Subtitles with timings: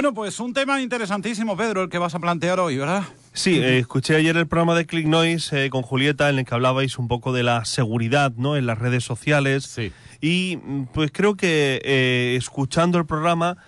[0.00, 3.02] Bueno, pues un tema interesantísimo, Pedro, el que vas a plantear hoy, ¿verdad?
[3.34, 6.54] Sí, eh, escuché ayer el programa de Click Noise eh, con Julieta en el que
[6.54, 8.56] hablabais un poco de la seguridad ¿no?
[8.56, 9.64] en las redes sociales.
[9.64, 9.92] Sí.
[10.22, 13.58] Y mm, pues creo que eh, escuchando el programa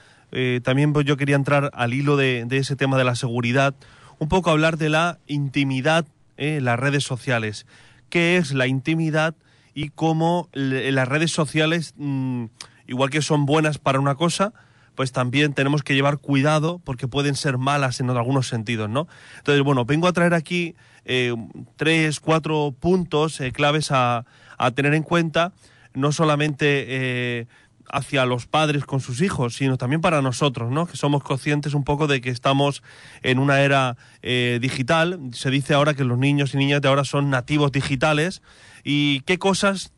[0.63, 3.75] también pues, yo quería entrar al hilo de, de, ese tema de la seguridad,
[4.19, 6.07] un poco hablar de la intimidad
[6.39, 7.67] en las redes sociales.
[8.09, 9.35] ¿Qué es la intimidad
[9.75, 12.47] y cómo las redes sociales, mm,
[12.87, 14.55] igual que son buenas para una cosa,
[14.95, 19.09] pues también tenemos que llevar cuidado porque pueden ser malas en algunos sentidos, ¿no?
[19.39, 20.75] Entonces, bueno, vengo a traer aquí
[21.05, 21.35] eh,
[21.77, 24.25] tres, cuatro puntos eh, claves a,
[24.59, 25.53] a, tener en cuenta,
[25.95, 27.47] no solamente eh,
[27.91, 30.87] hacia los padres con sus hijos, sino también para nosotros, ¿no?
[30.87, 32.83] Que somos conscientes un poco de que estamos
[33.23, 35.19] en una era digital.
[35.33, 38.41] Se dice ahora que los niños y niñas de ahora son nativos digitales
[38.85, 39.93] y qué cosas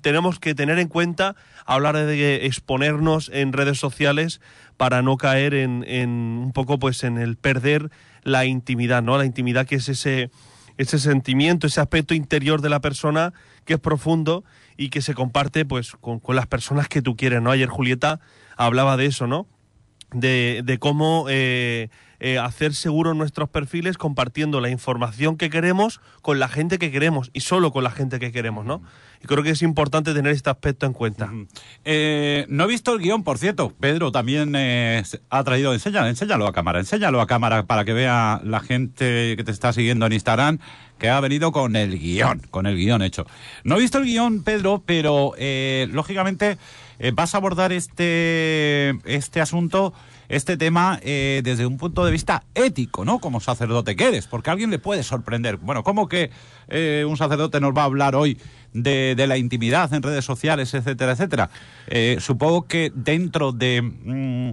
[0.00, 1.34] tenemos que tener en cuenta
[1.66, 4.40] hablar de exponernos en redes sociales
[4.76, 7.90] para no caer en, en, un poco pues en el perder
[8.22, 9.18] la intimidad, ¿no?
[9.18, 10.30] La intimidad que es ese,
[10.78, 13.32] ese sentimiento, ese aspecto interior de la persona
[13.64, 14.44] que es profundo
[14.76, 17.50] y que se comparte pues con, con las personas que tú quieres, ¿no?
[17.50, 18.20] Ayer Julieta
[18.56, 19.46] hablaba de eso, ¿no?
[20.12, 21.88] De, cómo eh,
[22.20, 27.30] eh, hacer seguros nuestros perfiles compartiendo la información que queremos con la gente que queremos
[27.32, 28.82] y solo con la gente que queremos, ¿no?
[29.22, 31.30] Y creo que es importante tener este aspecto en cuenta.
[31.84, 33.72] Eh, no he visto el guion, por cierto.
[33.78, 38.60] Pedro también ha traído, enséñalo, enséñalo a cámara, enséñalo a cámara para que vea la
[38.60, 40.58] gente que te está siguiendo en Instagram
[40.98, 43.26] que ha venido con el guion, con el guion hecho.
[43.64, 45.34] No he visto el guion, Pedro, pero
[45.88, 46.58] lógicamente
[47.10, 49.92] vas a abordar este, este asunto
[50.32, 53.18] este tema eh, desde un punto de vista ético, ¿no?
[53.18, 55.58] Como sacerdote que eres, porque a alguien le puede sorprender.
[55.58, 56.30] Bueno, ¿cómo que
[56.68, 58.38] eh, un sacerdote nos va a hablar hoy
[58.72, 61.50] de, la intimidad en redes sociales, etcétera, etcétera?
[61.86, 63.82] Eh, supongo que dentro de...
[63.82, 64.52] Mm,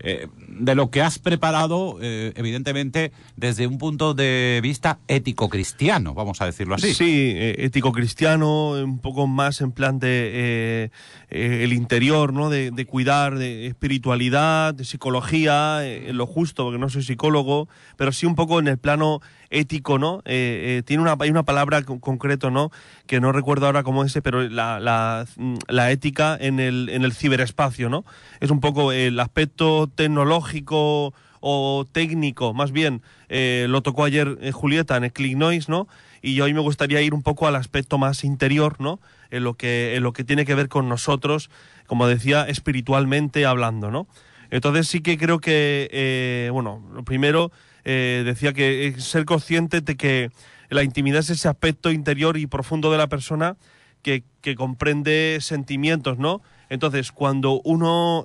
[0.00, 6.40] eh, de lo que has preparado, eh, evidentemente, desde un punto de vista ético-cristiano, vamos
[6.40, 6.94] a decirlo así.
[6.94, 10.90] Sí, eh, ético-cristiano, un poco más en plan de
[11.30, 12.48] el interior, ¿no?
[12.48, 15.80] De, cuidar de espiritualidad, de psicología,
[16.12, 19.20] lo justo, porque no soy psicólogo, pero sí un poco en el plano
[19.50, 20.22] ético, ¿no?
[20.24, 22.70] tiene una, hay una palabra concreto, ¿no?
[23.06, 25.26] Que no recuerdo ahora cómo es, pero la, la,
[25.68, 28.04] la ética en el, en el ciberespacio, ¿no?
[28.40, 34.52] Es un poco el aspecto tecnológico o técnico, más bien, eh, lo tocó ayer eh,
[34.52, 35.88] Julieta en el Click Noise, ¿no?
[36.20, 39.00] Y hoy me gustaría ir un poco al aspecto más interior, ¿no?
[39.30, 41.50] En lo que, en lo que tiene que ver con nosotros,
[41.86, 44.08] como decía, espiritualmente hablando, ¿no?
[44.50, 47.52] Entonces sí que creo que, eh, bueno, lo primero
[47.84, 50.30] decía que ser consciente de que
[50.68, 53.56] la intimidad es ese aspecto interior y profundo de la persona
[54.02, 54.24] que,
[54.56, 56.40] comprende sentimientos, ¿no?
[56.70, 58.24] Entonces, cuando uno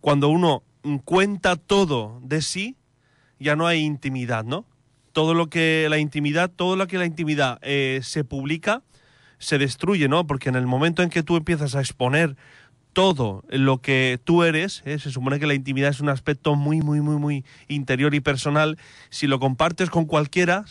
[0.00, 0.62] cuando uno
[1.04, 2.76] cuenta todo de sí,
[3.38, 4.64] ya no hay intimidad, ¿no?
[5.12, 8.82] Todo lo que la intimidad, todo lo que la intimidad eh, se publica,
[9.38, 10.26] se destruye, ¿no?
[10.26, 12.36] Porque en el momento en que tú empiezas a exponer
[12.98, 14.98] todo lo que tú eres, ¿eh?
[14.98, 18.76] se supone que la intimidad es un aspecto muy, muy, muy, muy interior y personal.
[19.08, 20.64] Si lo compartes con cualquiera,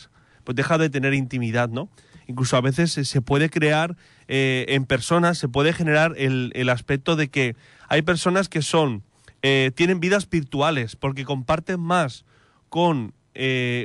[0.44, 1.88] pues deja de tener intimidad, ¿no?
[2.26, 3.96] Incluso a veces se puede crear
[4.26, 7.56] eh, en personas, se puede generar el, aspecto de que
[7.88, 9.04] hay personas que son
[9.40, 12.26] eh, tienen vidas virtuales porque comparten más
[12.68, 13.14] con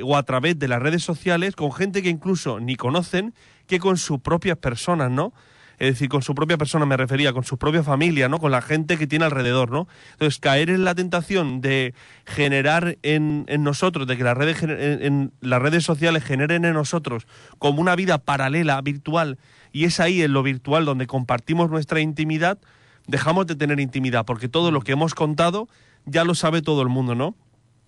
[0.02, 3.32] o a través de las redes sociales con gente que incluso ni conocen
[3.66, 5.32] que con sus propias personas, ¿no?
[5.78, 8.38] Es decir, con su propia persona me refería, con su propia familia, ¿no?
[8.38, 9.88] Con la gente que tiene alrededor, ¿no?
[10.12, 15.32] Entonces, caer en la tentación de generar en, en nosotros, de que las redes, en
[15.40, 17.26] las redes sociales generen en nosotros
[17.58, 19.38] como una vida paralela, virtual,
[19.72, 22.58] y es ahí en lo virtual donde compartimos nuestra intimidad,
[23.06, 25.68] dejamos de tener intimidad, porque todo lo que hemos contado
[26.06, 27.34] ya lo sabe todo el mundo, ¿no?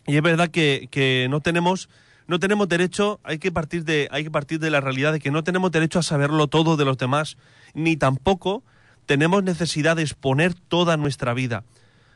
[0.06, 1.88] Y es verdad que, que no tenemos
[2.28, 5.30] no tenemos derecho, hay que partir de hay que partir de la realidad de que
[5.30, 7.36] no tenemos derecho a saberlo todo de los demás,
[7.76, 8.64] ni tampoco
[9.06, 11.62] tenemos necesidad de exponer toda nuestra vida.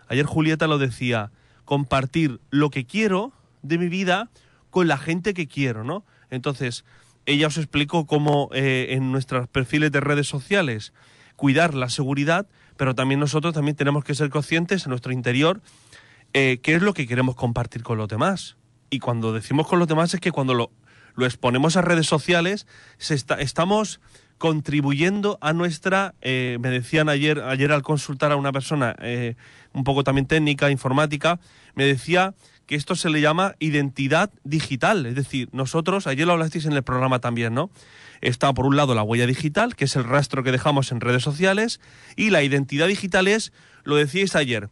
[0.08, 1.30] Ayer Julieta lo decía,
[1.64, 4.30] compartir lo que quiero de mi vida
[4.70, 6.04] con la gente que quiero, ¿no?
[6.30, 6.84] Entonces,
[7.26, 10.92] ella os explicó cómo eh, en nuestros perfiles de redes sociales
[11.36, 12.48] cuidar la seguridad
[12.80, 15.60] pero también nosotros también tenemos que ser conscientes en nuestro interior
[16.32, 18.56] eh, qué es lo que queremos compartir con los demás.
[18.88, 20.70] Y cuando decimos con los demás es que cuando lo,
[21.14, 22.66] lo exponemos a redes sociales,
[22.98, 24.00] estamos
[24.40, 29.34] contribuyendo a nuestra, eh, me decían ayer, ayer al consultar a una persona eh,
[29.75, 31.38] un poco también técnica, informática,
[31.75, 32.32] me decía
[32.66, 35.04] que esto se le llama identidad digital.
[35.04, 37.70] Es decir, nosotros, ayer lo hablasteis en el programa también, ¿no?
[38.22, 41.22] Está por un lado la huella digital, que es el rastro que dejamos en redes
[41.22, 41.78] sociales,
[42.16, 43.52] y la identidad digital es,
[43.84, 44.70] lo decíais ayer,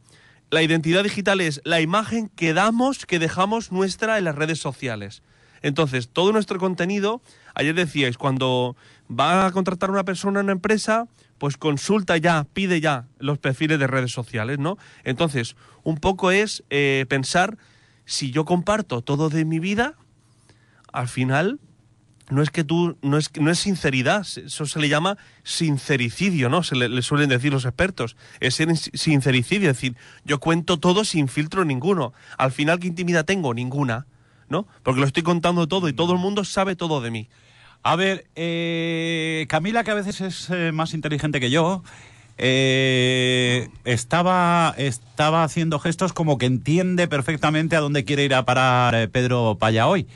[0.50, 5.22] la identidad digital es la imagen que damos, que dejamos nuestra en las redes sociales.
[5.62, 7.20] Entonces, todo nuestro contenido,
[7.54, 8.76] ayer decíais, cuando
[9.08, 11.06] va a contratar una persona en una empresa,
[11.38, 14.78] pues consulta ya, pide ya los perfiles de redes sociales, ¿no?
[15.04, 17.58] Entonces, un poco es eh, pensar,
[18.04, 19.94] si yo comparto todo de mi vida,
[20.92, 21.60] al final
[22.30, 26.62] no es que tú, no es, no es sinceridad, eso se le llama sincericidio, ¿no?
[26.62, 28.16] Se le, suelen decir los expertos.
[28.40, 32.12] Es ser sincericidio, es decir, yo cuento todo sin filtro ninguno.
[32.36, 33.54] Al final, ¿qué intimidad tengo?
[33.54, 34.06] Ninguna,
[34.48, 34.66] ¿no?
[34.82, 37.28] Porque lo estoy contando todo y todo el mundo sabe todo de mí.
[37.82, 41.82] A ver, eh, Camila, que a veces es eh, más inteligente que yo,
[42.36, 49.08] eh, estaba, estaba haciendo gestos como que entiende perfectamente a dónde quiere ir a parar
[49.10, 50.06] Pedro Paya hoy.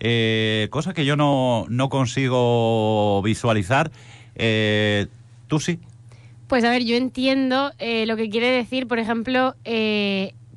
[0.00, 3.90] Eh, cosa que yo no, no consigo visualizar.
[4.34, 5.06] Eh,
[5.48, 5.78] ¿Tú sí?
[6.46, 9.54] Pues a ver, yo entiendo eh, lo que quiere decir, por ejemplo,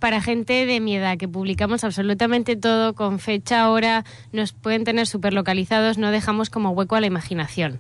[0.02, 4.04] para gente de mi edad, que publicamos absolutamente todo con fecha, hora,
[4.34, 7.80] nos pueden tener súper localizados, no dejamos como hueco a la imaginación.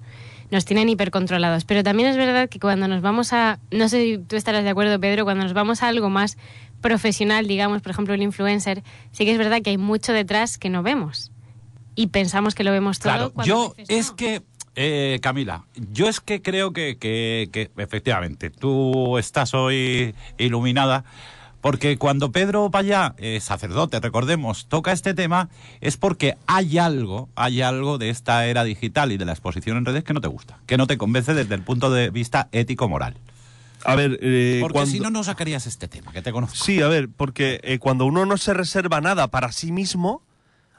[0.52, 1.66] Nos tienen hipercontrolados.
[1.66, 4.70] Pero también es verdad que cuando nos vamos a, no sé si tú estarás de
[4.70, 6.38] acuerdo, Pedro, cuando nos vamos a algo más
[6.80, 10.70] profesional, digamos, por ejemplo, el influencer, sí que es verdad que hay mucho detrás que
[10.70, 11.32] no vemos
[11.96, 13.32] y pensamos que lo vemos todo.
[13.32, 14.44] Claro, yo es que,
[14.76, 21.04] eh, Camila, yo es que creo que, que, efectivamente tú estás hoy iluminada.
[21.62, 25.50] Porque cuando Pedro Payá, eh, sacerdote, recordemos, toca este tema,
[25.80, 29.86] es porque hay algo, hay algo de esta era digital y de la exposición en
[29.86, 33.16] redes que no te gusta, que no te convence desde el punto de vista ético-moral.
[33.84, 36.56] A ver, eh, porque si no, no sacarías este tema, que te conozco.
[36.56, 40.22] Sí, a ver, porque cuando uno no se reserva nada para sí mismo,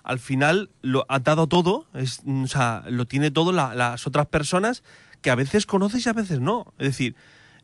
[0.02, 4.82] al final lo ha dado todo, es, o sea, lo tiene todo las otras personas
[5.20, 6.72] que a veces conoces y a veces no.
[6.78, 7.14] Es decir,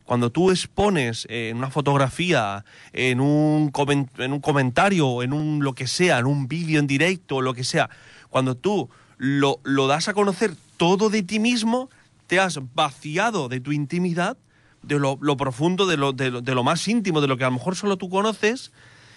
[0.09, 2.65] cuando tú expones en una fotografía,
[2.95, 3.71] en un,
[4.17, 7.63] en un comentario, en un lo que sea, en un vídeo en directo, lo que
[7.63, 7.91] sea,
[8.31, 8.89] cuando tú
[9.19, 11.91] lo, lo das a conocer todo de ti mismo,
[12.27, 14.39] te has vaciado de tu intimidad,
[14.83, 17.57] de lo, profundo, de lo, de, de lo, más íntimo, de lo que a lo
[17.57, 18.73] mejor solo tú conoces,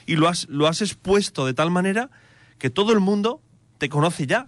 [0.05, 2.09] y lo has, lo has expuesto de tal manera
[2.57, 3.41] que todo el mundo
[3.77, 4.47] te conoce ya,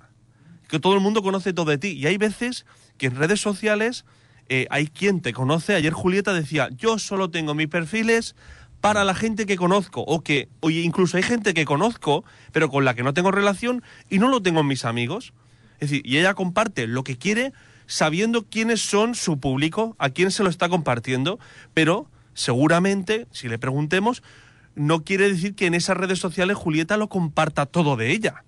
[0.68, 1.92] que todo el mundo conoce todo de ti.
[1.92, 2.66] Y hay veces
[2.98, 4.04] que en redes sociales
[4.50, 5.76] eh, hay quien te conoce.
[5.76, 8.36] Ayer Julieta decía, yo solo tengo mis perfiles
[8.82, 12.84] para la gente que conozco, o que, oye, incluso hay gente que conozco, pero con
[12.84, 15.34] la que no tengo relación y no lo tengo en mis amigos.
[15.80, 17.54] Es decir, y ella comparte lo que quiere
[17.88, 21.40] sabiendo quiénes son su público, a quién se lo está compartiendo,
[21.74, 24.24] pero seguramente, si le preguntemos,
[24.76, 28.44] no quiere decir que en esas redes sociales Julieta lo comparta todo de ella,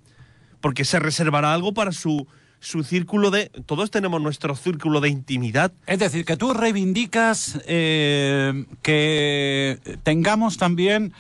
[0.60, 2.28] porque se reservará algo para su,
[2.60, 3.52] su círculo de...
[3.66, 5.72] Todos tenemos nuestro círculo de intimidad.
[5.88, 11.14] Es decir, que tú reivindicas eh, que tengamos también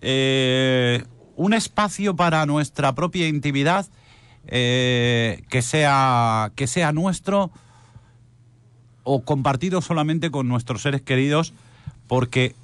[0.00, 1.04] eh,
[1.36, 3.86] un espacio para nuestra propia intimidad
[4.48, 7.50] eh, que, sea, que sea nuestro
[9.04, 11.54] o compartido solamente con nuestros seres queridos,
[12.06, 12.54] porque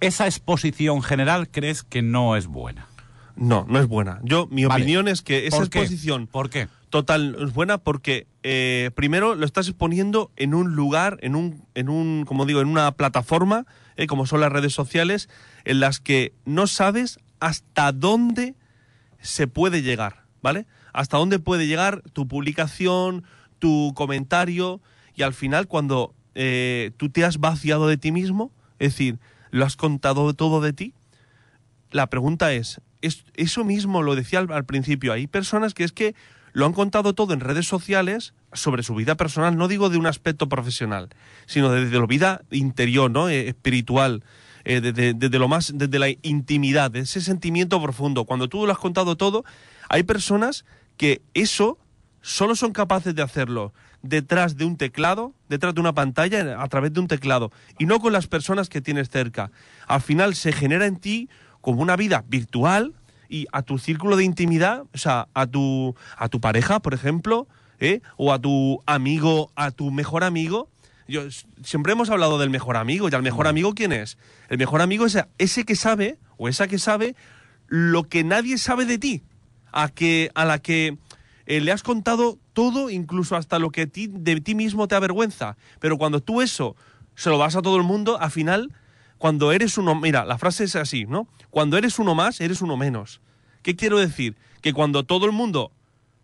[0.00, 2.86] esa exposición general crees que no es buena.
[3.36, 4.20] No, no es buena.
[4.22, 6.68] Yo, mi opinión es que esa exposición ¿Por qué?
[6.90, 12.24] Total buena porque eh, primero lo estás exponiendo en un lugar, en un, en un,
[12.26, 13.66] como digo, en una plataforma,
[13.96, 15.28] eh, como son las redes sociales,
[15.64, 18.54] en las que no sabes hasta dónde
[19.20, 20.66] se puede llegar, ¿vale?
[20.92, 23.24] Hasta dónde puede llegar tu publicación,
[23.58, 24.80] tu comentario,
[25.14, 29.18] y al final cuando eh, tú te has vaciado de ti mismo, es decir,
[29.50, 30.94] ¿Lo has contado todo de ti?
[31.90, 32.80] La pregunta es,
[33.34, 36.14] eso mismo lo decía al, principio, hay personas que es que
[36.52, 40.06] lo han contado todo en redes sociales sobre su vida personal, no digo de un
[40.06, 41.08] aspecto profesional,
[41.46, 43.28] sino desde la vida interior, ¿no?
[43.28, 44.24] Eh, espiritual,
[44.64, 48.24] eh, desde, lo más, desde la intimidad, de ese sentimiento profundo.
[48.24, 49.44] Cuando tú lo has contado todo,
[49.88, 50.64] hay personas
[50.96, 51.78] que eso
[52.20, 56.92] solo son capaces de hacerlo detrás de un teclado, detrás de una pantalla, a través
[56.92, 59.50] de un teclado, y no con las personas que tienes cerca.
[59.86, 61.28] Al final se genera en ti
[61.60, 62.94] como una vida virtual
[63.30, 67.46] y a tu círculo de intimidad, o sea, a tu, a tu pareja, por ejemplo,
[67.78, 68.00] ¿eh?
[68.16, 70.68] o a tu amigo, a tu mejor amigo.
[71.06, 71.22] Yo,
[71.64, 74.18] siempre hemos hablado del mejor amigo, ¿y el mejor amigo quién es?
[74.48, 77.14] El mejor amigo es ese que sabe, o esa que sabe,
[77.68, 79.22] lo que nadie sabe de ti,
[79.72, 80.98] a, que, a la que
[81.46, 85.56] eh, le has contado todo, incluso hasta lo que ti, de ti mismo te avergüenza.
[85.78, 86.74] Pero cuando tú eso
[87.14, 88.72] se lo vas a todo el mundo, al final,
[89.20, 91.28] cuando eres uno, mira, la frase es así, ¿no?
[91.50, 93.20] Cuando eres uno más, eres uno menos.
[93.60, 94.34] ¿Qué quiero decir?
[94.62, 95.72] Que cuando todo el mundo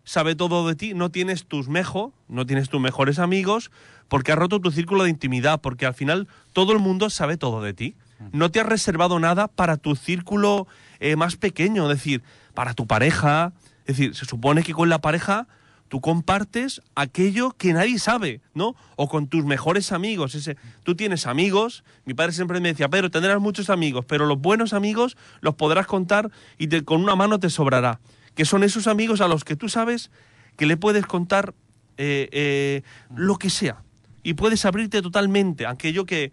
[0.03, 3.69] sabe todo de ti, no tienes tus no tienes tus mejores amigos,
[4.07, 7.61] porque has roto tu círculo de intimidad, porque al final todo el mundo sabe todo
[7.61, 7.95] de ti.
[8.31, 10.65] no te has reservado nada para tu círculo
[10.99, 12.23] eh, más pequeño, es decir,
[12.55, 13.53] para tu pareja.
[13.85, 15.47] Es decir, se supone que con la pareja
[15.87, 18.75] tú compartes aquello que nadie sabe, ¿no?
[18.95, 20.35] O con tus mejores amigos.
[20.35, 24.39] Ese, tú tienes amigos, mi padre siempre me decía, Pedro, tendrás muchos amigos, pero los
[24.39, 27.99] buenos amigos los podrás contar y con una mano te sobrará.
[28.35, 30.11] Que son esos amigos a los que tú sabes
[30.57, 31.53] que le puedes contar
[31.97, 32.81] eh, eh,
[33.15, 33.83] lo que sea.
[34.23, 36.31] Y puedes abrirte totalmente, aquello que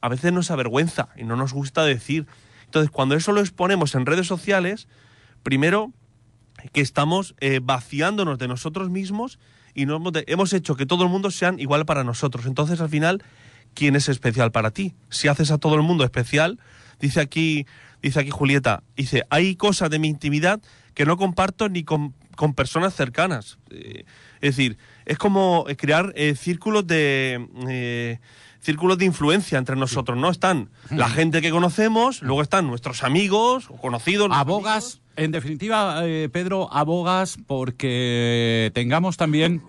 [0.00, 2.26] a veces nos avergüenza y no nos gusta decir.
[2.64, 4.88] Entonces, cuando eso lo exponemos en redes sociales,
[5.42, 5.92] primero
[6.72, 9.38] que estamos eh, vaciándonos de nosotros mismos
[9.74, 12.46] y no hemos, hemos hecho que todo el mundo sean igual para nosotros.
[12.46, 13.22] Entonces, al final,
[13.74, 14.94] ¿quién es especial para ti?
[15.10, 16.58] Si haces a todo el mundo especial,
[17.00, 17.66] dice aquí,
[18.02, 20.60] dice aquí Julieta, dice, hay cosas de mi intimidad
[20.94, 23.58] que no comparto ni con, con personas cercanas.
[23.70, 24.04] Eh,
[24.40, 28.20] es decir, es como crear eh, círculos de
[28.64, 30.30] círculos de influencia entre nosotros, ¿no?
[30.30, 34.30] Están la gente que conocemos, luego están nuestros amigos o conocidos.
[34.32, 39.62] Abogas, en definitiva, eh, Pedro, abogas porque tengamos también,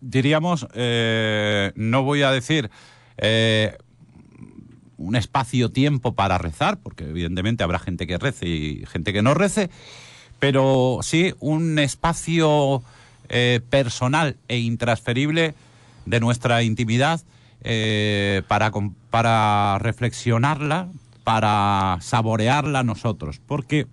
[0.00, 2.70] diríamos, eh, no voy a decir
[3.18, 3.76] eh,
[4.96, 9.70] un espacio-tiempo para rezar, porque evidentemente habrá gente que rece y gente que no rece,
[10.38, 12.82] pero sí un espacio
[13.70, 15.54] personal e intransferible
[16.04, 17.20] de nuestra intimidad
[18.46, 18.70] para,
[19.10, 20.88] para reflexionarla,
[21.24, 23.40] para saborearla nosotros.
[23.44, 23.88] Porque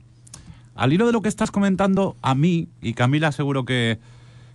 [0.75, 4.00] al hilo de lo que estás comentando, a mí, y Camila seguro que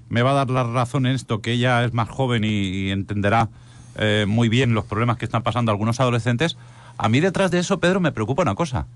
[0.08, 3.50] me va a dar la razón en esto, que ella es más joven y, entenderá
[3.96, 6.56] eh, muy bien los problemas que están pasando algunos adolescentes,
[6.96, 8.86] a mí detrás de eso, Pedro, me preocupa una cosa,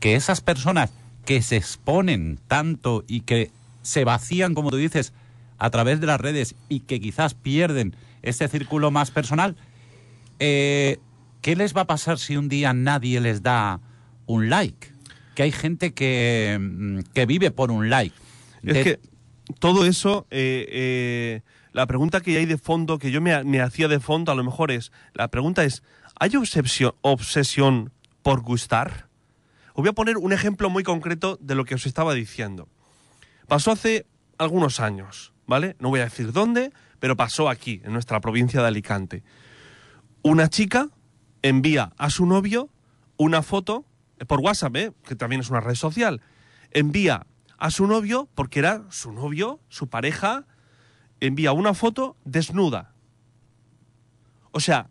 [0.00, 0.92] que esas personas
[1.24, 3.50] que se exponen tanto y que
[3.82, 5.12] se vacían, como tú dices,
[5.58, 9.56] a través de las redes y que quizás pierden ese círculo más personal,
[10.40, 10.98] eh,
[11.42, 13.80] ¿qué les va a pasar si un día nadie les da
[14.26, 14.93] un like?
[15.34, 18.14] Que hay gente que, mm, que vive por un like.
[18.62, 19.00] Es De- que
[19.58, 21.40] todo eso, eh, eh,
[21.72, 24.44] la pregunta que hay de fondo, que yo me, me hacía de fondo, a lo
[24.44, 25.82] mejor es, la pregunta es,
[26.18, 29.08] ¿hay obsesión, obsesión por gustar?
[29.74, 32.68] Os voy a poner un ejemplo muy concreto de lo que os estaba diciendo.
[33.48, 34.06] Pasó hace
[34.38, 35.76] algunos años, ¿vale?
[35.80, 39.22] No voy a decir dónde, pero pasó aquí, en nuestra provincia de Alicante.
[40.22, 40.88] Una chica
[41.42, 42.70] envía a su novio
[43.16, 43.84] una foto,
[44.26, 44.92] por WhatsApp, ¿eh?
[45.04, 46.20] que también es una red social,
[46.70, 47.26] envía
[47.58, 50.46] a su novio, porque era su novio, su pareja,
[51.20, 52.92] envía una foto desnuda.
[54.50, 54.88] O sea,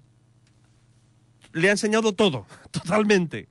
[1.51, 3.48] le ha enseñado todo, totalmente.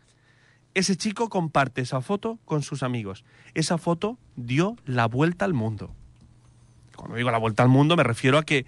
[0.75, 3.25] Ese chico comparte esa foto con sus amigos.
[3.55, 5.95] Esa foto dio la vuelta al mundo.
[6.97, 8.67] Cuando digo la vuelta al mundo me refiero a que,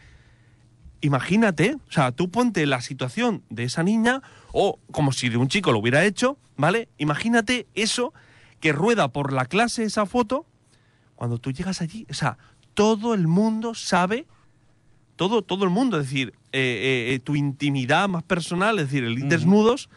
[1.00, 4.22] imagínate, o sea, tú ponte la situación de esa niña
[4.52, 6.88] o como si de un chico lo hubiera hecho, ¿vale?
[6.98, 8.12] Imagínate eso
[8.60, 10.46] que rueda por la clase esa foto
[11.14, 12.38] cuando tú llegas allí, o sea,
[12.74, 14.26] todo el mundo sabe,
[15.16, 19.04] todo, todo el mundo, es decir, eh, eh, eh, tu intimidad más personal, es decir,
[19.04, 19.88] el ir desnudos,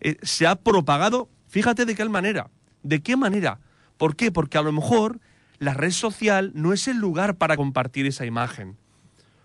[0.00, 2.50] eh, se ha propagado, fíjate de qué manera,
[2.82, 3.60] de qué manera,
[3.96, 4.30] ¿por qué?
[4.30, 5.20] Porque a lo mejor
[5.58, 8.76] la red social no es el lugar para compartir esa imagen,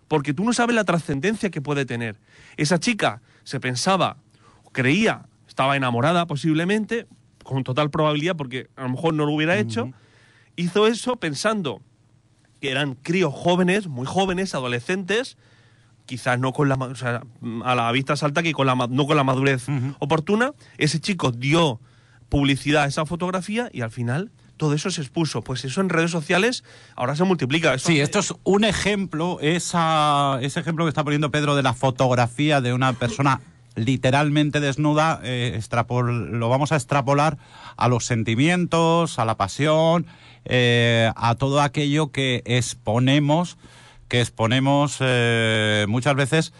[0.07, 2.17] porque tú no sabes la trascendencia que puede tener.
[2.57, 4.17] Esa chica se pensaba,
[4.71, 7.07] creía, estaba enamorada posiblemente,
[7.43, 9.91] con total probabilidad, porque a lo mejor no lo hubiera hecho,
[10.55, 11.81] hizo eso pensando
[12.61, 15.37] que eran críos jóvenes, muy jóvenes, adolescentes,
[16.05, 17.23] quizás no con la ma- o sea,
[17.63, 19.65] a la vista salta que con la no con la madurez
[19.99, 21.79] oportuna, ese chico dio
[22.29, 24.31] publicidad a esa fotografía y al final
[24.63, 25.41] todo eso se expuso.
[25.41, 26.63] Pues eso en redes sociales
[26.95, 27.77] ahora se multiplica.
[27.77, 32.61] Sí, esto es un ejemplo, esa, ese ejemplo que está poniendo Pedro de la fotografía
[32.61, 33.41] de una persona
[33.75, 37.37] literalmente desnuda, eh, extrapol- lo vamos a extrapolar
[37.75, 40.05] a los sentimientos, a la pasión,
[40.45, 43.57] eh, a todo aquello que exponemos,
[44.07, 46.53] que exponemos eh, muchas veces,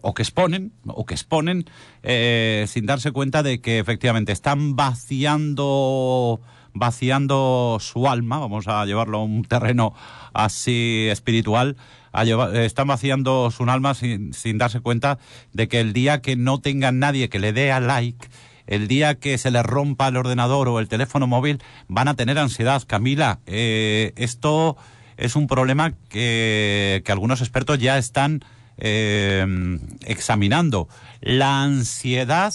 [0.00, 1.66] o que exponen, o que exponen,
[2.02, 6.40] sin darse cuenta de que efectivamente están vaciando
[6.74, 9.94] vaciando su alma, vamos a llevarlo a un terreno
[10.32, 11.76] así espiritual,
[12.12, 15.18] a llevar- eh, están vaciando su alma sin, darse cuenta
[15.52, 18.28] de que el día que no tengan nadie que le dé a like,
[18.66, 22.38] el día que se les rompa el ordenador o el teléfono móvil, van a tener
[22.38, 22.82] ansiedad.
[22.86, 24.76] Camila, eh, esto
[25.16, 28.44] es un problema que, que algunos expertos ya están
[28.76, 29.44] eh,
[30.04, 30.88] examinando.
[31.20, 32.52] La ansiedad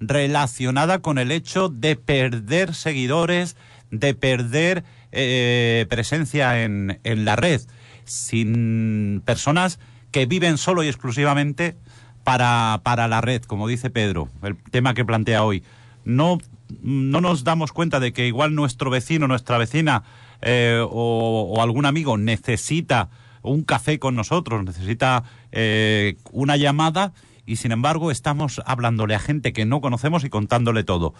[0.00, 3.56] relacionada con el hecho de perder seguidores,
[3.90, 7.60] de perder eh, presencia en, en la red,
[8.04, 9.78] sin personas
[10.10, 11.76] que viven solo y exclusivamente
[12.24, 15.62] para, para la red, como dice Pedro, el tema que plantea hoy.
[16.04, 16.38] No,
[16.82, 20.02] no nos damos cuenta de que igual nuestro vecino, nuestra vecina
[20.42, 23.10] eh, o, o algún amigo necesita
[23.42, 27.12] un café con nosotros, necesita eh, una llamada
[27.46, 31.14] y sin embargo estamos hablándole a gente que no conocemos y contándole todo.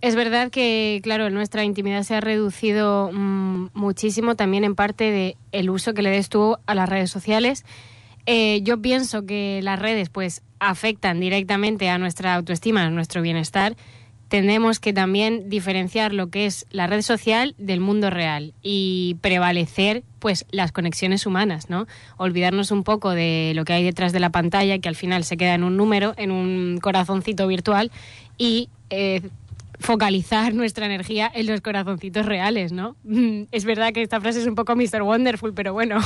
[0.00, 5.36] Es verdad que, claro, nuestra intimidad se ha reducido mm, muchísimo también en parte de
[5.52, 7.66] el uso que le des tú a las redes sociales.
[8.24, 13.76] Eh, yo pienso que las redes pues afectan directamente a nuestra autoestima, a nuestro bienestar.
[14.30, 20.04] Tenemos que también diferenciar lo que es la red social del mundo real y prevalecer
[20.20, 21.86] pues las conexiones humanas, ¿no?
[22.16, 25.36] Olvidarnos un poco de lo que hay detrás de la pantalla, que al final se
[25.36, 27.90] queda en un número, en un corazoncito virtual
[28.38, 29.20] y eh,
[29.80, 32.94] focalizar nuestra energía en los corazoncitos reales, ¿no?
[33.50, 35.02] Es verdad que esta frase es un poco Mr.
[35.02, 35.98] Wonderful, pero bueno.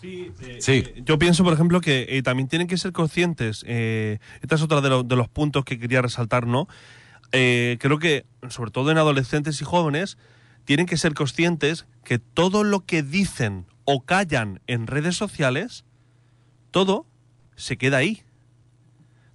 [0.00, 0.72] Sí, eh, Sí.
[0.86, 3.64] eh, yo pienso, por ejemplo, que eh, también tienen que ser conscientes.
[3.66, 6.68] Eh, esta es otra de, lo- de los puntos que quería resaltar, ¿no?
[7.32, 10.18] Eh, creo que, sobre todo en adolescentes y jóvenes,
[10.64, 15.84] tienen que ser conscientes que todo lo que dicen o callan en redes sociales,
[16.70, 17.06] todo
[17.56, 18.22] se queda ahí.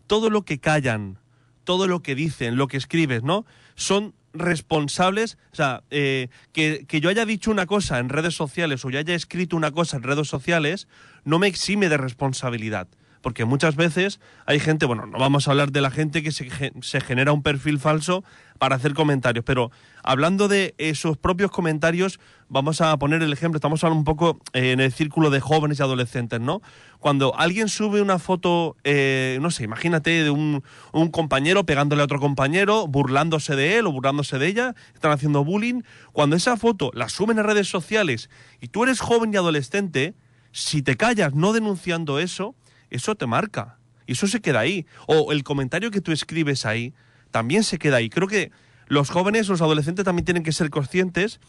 [0.07, 1.19] Todo lo que callan,
[1.63, 3.45] todo lo que dicen, lo que escribes, ¿no?
[3.75, 8.83] Son responsables, o sea, eh, que, que yo haya dicho una cosa en redes sociales
[8.83, 10.87] o yo haya escrito una cosa en redes sociales,
[11.23, 12.87] no me exime de responsabilidad.
[13.23, 16.73] Porque muchas veces hay gente, bueno, no vamos a hablar de la gente que se,
[16.81, 18.23] se genera un perfil falso
[18.59, 19.71] para hacer comentarios, pero
[20.03, 24.73] hablando de esos propios comentarios, vamos a poner el ejemplo, estamos hablando un poco eh,
[24.73, 26.61] en el círculo de jóvenes y adolescentes, ¿no?
[26.99, 32.05] Cuando alguien sube una foto, eh, no sé, imagínate de un, un compañero pegándole a
[32.05, 36.91] otro compañero, burlándose de él o burlándose de ella, están haciendo bullying, cuando esa foto
[36.93, 40.13] la suben a redes sociales y tú eres joven y adolescente,
[40.51, 42.55] si te callas no denunciando eso,
[42.95, 43.77] eso te marca.
[44.05, 44.85] Y eso se queda ahí.
[45.07, 46.93] O el comentario que tú escribes ahí
[47.31, 48.09] también se queda ahí.
[48.09, 48.51] Creo que
[48.87, 51.39] los jóvenes, los adolescentes también tienen que ser conscientes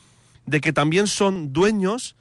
[0.46, 2.16] de que también son dueños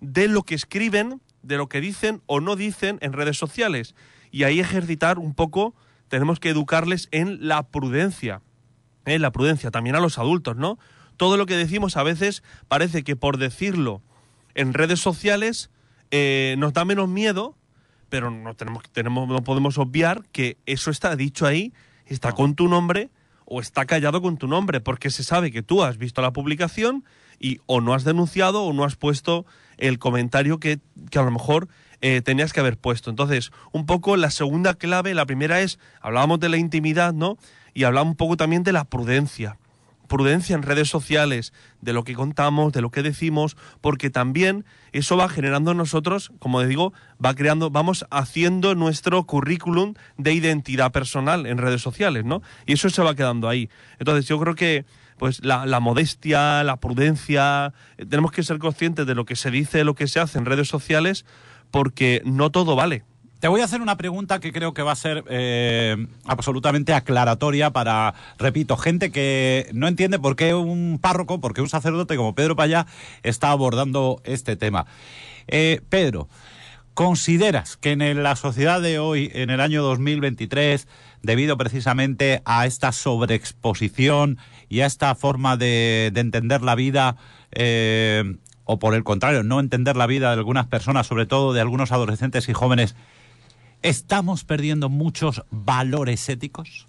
[0.00, 3.94] de lo que escriben, de lo que dicen o no dicen en redes sociales.
[4.30, 5.74] Y ahí ejercitar un poco,
[6.08, 8.42] tenemos que educarles en la prudencia.
[9.06, 9.18] ¿eh?
[9.18, 10.78] La prudencia, también a los adultos, ¿no?
[11.16, 14.02] Todo lo que decimos a veces parece que por decirlo
[14.54, 15.70] en redes sociales
[16.10, 17.56] eh, nos da menos miedo,
[18.08, 21.72] pero no, tenemos, tenemos, no podemos obviar que eso está dicho ahí,
[22.06, 23.10] está con tu nombre
[23.44, 27.04] o está callado con tu nombre, porque se sabe que tú has visto la publicación
[27.38, 29.46] y o no has denunciado o no has puesto
[29.78, 31.68] el comentario que, que a lo mejor
[32.00, 33.10] eh, tenías que haber puesto.
[33.10, 37.38] Entonces, un poco la segunda clave, la primera es, hablábamos de la intimidad, ¿no?
[37.74, 39.56] Y hablábamos un poco también de la prudencia
[40.08, 45.16] prudencia en redes sociales, de lo que contamos, de lo que decimos, porque también eso
[45.16, 46.92] va generando en nosotros, como digo,
[47.24, 52.42] va creando, vamos haciendo nuestro currículum de identidad personal en redes sociales, ¿no?
[52.66, 53.68] Y eso se va quedando ahí.
[53.98, 54.84] Entonces yo creo que
[55.18, 59.50] pues la, la modestia, la prudencia, eh, tenemos que ser conscientes de lo que se
[59.50, 61.26] dice, lo que se hace en redes sociales,
[61.70, 63.04] porque no todo vale.
[63.40, 67.70] Te voy a hacer una pregunta que creo que va a ser eh, absolutamente aclaratoria
[67.70, 72.34] para, repito, gente que no entiende por qué un párroco, por qué un sacerdote como
[72.34, 72.86] Pedro Payá
[73.22, 74.86] está abordando este tema.
[75.46, 76.28] Eh, Pedro,
[76.94, 80.88] ¿consideras que en la sociedad de hoy, en el año 2023,
[81.22, 87.14] debido precisamente a esta sobreexposición y a esta forma de, de entender la vida,
[87.52, 91.60] eh, o por el contrario, no entender la vida de algunas personas, sobre todo de
[91.60, 92.96] algunos adolescentes y jóvenes,
[93.82, 96.88] ¿Estamos perdiendo muchos valores éticos?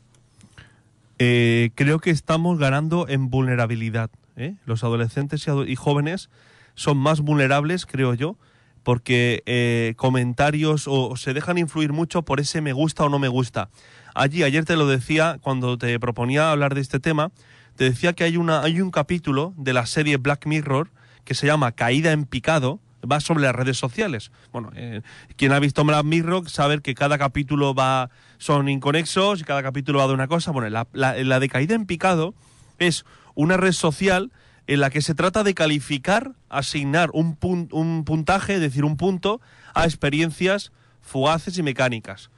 [1.19, 4.09] Eh, creo que estamos ganando en vulnerabilidad.
[4.37, 4.55] ¿eh?
[4.65, 6.29] Los adolescentes y, jóvenes
[6.73, 8.37] son más vulnerables, creo yo,
[8.83, 13.19] porque eh, comentarios o, o se dejan influir mucho por ese me gusta o no
[13.19, 13.69] me gusta.
[14.15, 17.31] Allí, ayer te lo decía, cuando te proponía hablar de este tema,
[17.75, 20.89] te decía que hay, una, hay un capítulo de la serie Black Mirror
[21.23, 24.31] que se llama Caída en picado, va sobre las redes sociales.
[24.51, 25.01] Bueno, eh,
[25.35, 29.99] quien ha visto Black Mirror sabe que cada capítulo va son inconexos y cada capítulo
[29.99, 30.51] va de una cosa.
[30.51, 32.33] Bueno, la, la, la de Caída en picado
[32.77, 34.31] es una red social
[34.67, 38.97] en la que se trata de calificar, asignar un, pun- un puntaje, es decir, un
[38.97, 39.41] punto,
[39.73, 42.29] a experiencias fugaces y mecánicas.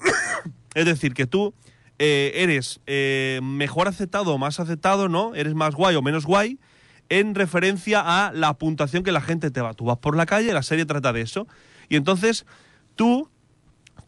[0.74, 1.54] es decir, que tú
[1.98, 5.34] eh, eres eh, mejor aceptado o más aceptado, ¿no?
[5.34, 6.58] Eres más guay o menos guay
[7.08, 9.74] en referencia a la puntuación que la gente te va.
[9.74, 11.46] Tú vas por la calle, la serie trata de eso.
[11.88, 12.46] Y entonces
[12.96, 13.30] tú,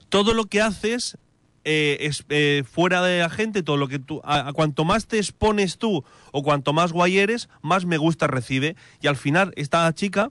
[0.09, 1.17] todo lo que haces
[1.65, 5.19] eh, es, eh, fuera de la gente, todo lo que tú, a, cuanto más te
[5.19, 8.77] expones tú o cuanto más guay eres, más me gusta recibe.
[9.01, 10.31] Y al final, esta chica,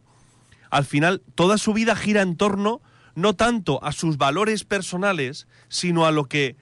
[0.69, 2.81] al final, toda su vida gira en torno
[3.15, 6.55] no tanto a sus valores personales, sino a lo que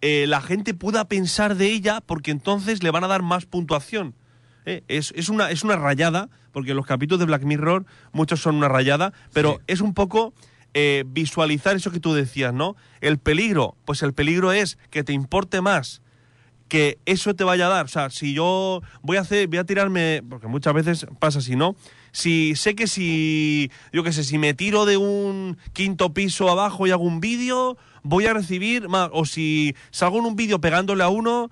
[0.00, 4.14] eh, la gente pueda pensar de ella, porque entonces le van a dar más puntuación.
[4.66, 4.82] ¿Eh?
[4.88, 8.68] Es, es una, es una rayada, porque los capítulos de Black Mirror, muchos son una
[8.68, 9.64] rayada, pero Sí.
[9.68, 10.32] es un poco
[10.74, 12.74] eh, visualizar eso que tú decías, ¿no?
[13.00, 16.02] El peligro, pues el peligro es que te importe más
[16.68, 17.84] que eso te vaya a dar.
[17.84, 21.54] O sea, si yo voy a hacer, voy a tirarme, porque muchas veces pasa así,
[21.56, 21.76] ¿no?
[22.10, 26.86] Si sé que si, yo qué sé, si me tiro de un quinto piso abajo
[26.86, 29.10] y hago un vídeo, voy a recibir más.
[29.12, 31.50] O si salgo en un vídeo pegándole a uno,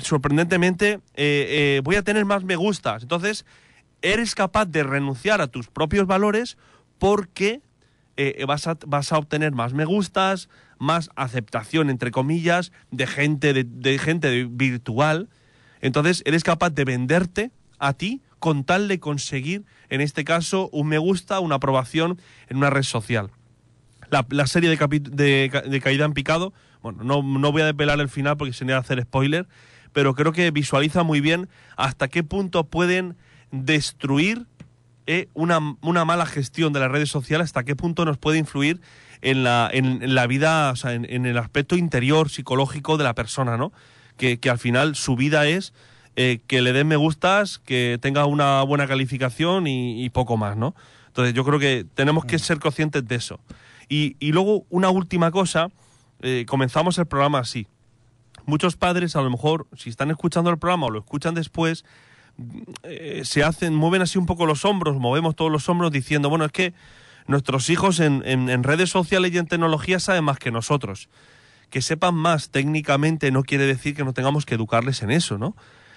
[0.00, 3.02] sorprendentemente, eh, eh, voy a tener más me gustas.
[3.02, 3.44] Entonces,
[4.02, 6.56] eres capaz de renunciar a tus propios valores
[6.98, 7.60] porque
[8.16, 13.52] eh, vas, a, vas a obtener más me gustas, más aceptación, entre comillas, de gente,
[13.52, 15.28] de, de gente virtual.
[15.80, 20.88] Entonces eres capaz de venderte a ti con tal de conseguir, en este caso, un
[20.88, 23.30] me gusta, una aprobación en una red social.
[24.10, 28.00] La, la serie de, de, de Caída en Picado, bueno, no, no voy a desvelar
[28.00, 29.46] el final porque sería hacer spoiler,
[29.92, 33.16] pero creo que visualiza muy bien hasta qué punto pueden
[33.50, 34.46] destruir
[35.06, 38.80] eh, una, una mala gestión de las redes sociales, hasta qué punto nos puede influir
[39.22, 43.04] en la, en, en la vida, o sea, en, en el aspecto interior, psicológico de
[43.04, 43.72] la persona, ¿no?
[44.16, 45.72] Que, que al final su vida es
[46.16, 50.56] eh, que le den me gustas, que tenga una buena calificación y, y poco más,
[50.56, 50.74] ¿no?
[51.06, 53.40] Entonces yo creo que tenemos que ser conscientes de eso.
[53.88, 55.70] Y, luego una última cosa,
[56.20, 57.66] eh, comenzamos el programa así.
[58.44, 61.84] Muchos padres, a lo mejor, si están escuchando el programa o lo escuchan después,
[62.82, 66.44] eh, se hacen, mueven así un poco los hombros, movemos todos los hombros diciendo, bueno,
[66.44, 66.72] es que
[67.26, 71.08] nuestros hijos en, en- en redes sociales y en tecnología saben más que nosotros.
[71.70, 75.54] Que sepan más técnicamente no quiere decir que no tengamos que educarles en eso, ¿no?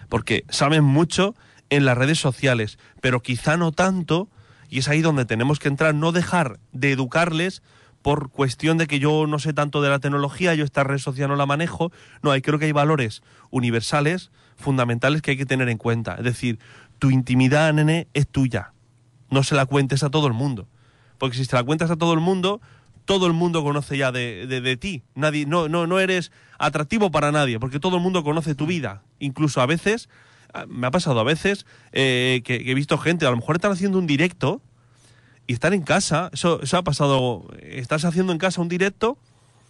[0.10, 1.36] Porque saben mucho
[1.69, 4.27] en las redes sociales, pero quizá no tanto,
[4.69, 7.62] y es ahí donde tenemos que entrar, no dejar de educarles
[8.02, 11.30] por cuestión de que yo no sé tanto de la tecnología, yo esta red social
[11.30, 11.92] no la manejo.
[12.22, 16.16] No, hay, creo que hay valores universales, fundamentales que hay que tener en cuenta.
[16.16, 16.60] Es decir,
[17.00, 18.74] tu intimidad, nene, es tuya.
[19.30, 20.68] No se la cuentes a todo el mundo.
[21.18, 22.62] Porque si se la cuentas a todo el mundo,
[23.06, 25.04] todo el mundo conoce ya de, de- ti.
[25.16, 29.04] Nadie, no, no, no eres atractivo para nadie, porque todo el mundo conoce tu vida.
[29.20, 30.10] Incluso a veces,
[30.54, 33.58] ah, me ha pasado a veces eh, que, que he visto gente, a lo mejor
[33.58, 34.62] están haciendo un directo
[35.47, 36.30] y están en casa.
[36.34, 37.45] Eso, eso ha pasado.
[37.62, 39.17] Estás haciendo en casa un directo,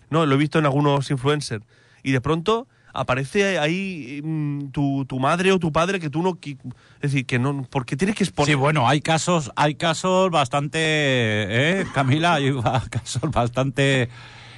[0.09, 1.63] no, lo he visto en algunos influencers,
[2.03, 6.33] y de pronto aparece ahí mm, tu, tu madre o tu padre que tú no.
[6.33, 6.57] qui-
[6.99, 7.65] Es decir, que no.
[7.69, 8.49] porque tienes que exponer?
[8.49, 12.33] Sí, bueno, hay casos, hay casos bastante, ¿eh, Camila?
[12.35, 12.51] Hay
[12.89, 14.09] casos bastante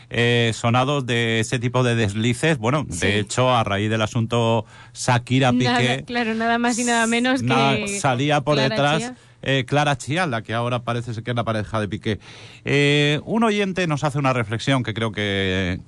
[0.09, 2.57] eh, sonados de ese tipo de deslices.
[2.57, 3.05] Bueno, Sí.
[3.05, 7.43] de hecho, a raíz del asunto Shakira Piqué, Nada, claro, nada más y nada menos
[7.43, 7.99] nada, que.
[7.99, 9.15] salía por Clara detrás Chía.
[9.43, 12.19] Eh, Clara Chía, la que ahora parece ser que es la pareja de Piqué.
[12.65, 15.79] Eh, un oyente nos hace una reflexión que creo que,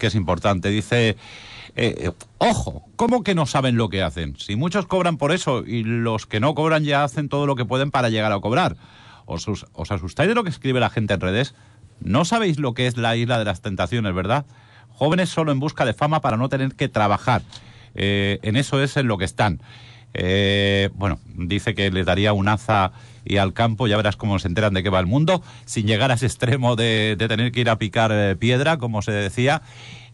[0.00, 0.70] es importante.
[0.70, 1.16] Dice,
[1.76, 4.36] eh, ojo, ¿cómo que no saben lo que hacen?
[4.38, 7.64] Si muchos cobran por eso y los que no cobran ya hacen todo lo que
[7.64, 8.76] pueden para llegar a cobrar.
[9.26, 11.54] ¿Os, os- os asustáis de lo que escribe la gente en redes?
[12.00, 14.44] No sabéis lo que es la isla de las tentaciones, ¿verdad?
[14.90, 17.42] Jóvenes solo en busca de fama para no tener que trabajar.
[17.94, 19.60] Eh, en eso es en lo que están.
[20.14, 22.92] Eh, bueno, dice que les daría un aza
[23.24, 26.10] y al campo, ya verás cómo se enteran de qué va el mundo, sin llegar
[26.10, 29.62] a ese extremo de, de tener que ir a picar eh, piedra, como se decía.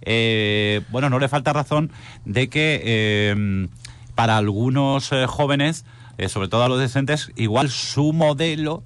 [0.02, 1.92] Eh, bueno, no le falta razón
[2.24, 3.68] de que
[4.14, 5.84] para algunos jóvenes,
[6.28, 8.82] sobre todo a los adolescentes, igual su modelo